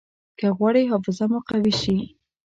[0.39, 1.97] که غواړئ حافظه مو قوي شي.